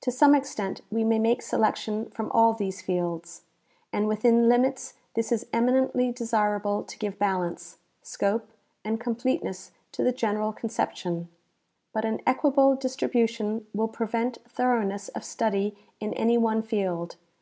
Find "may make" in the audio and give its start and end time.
1.04-1.42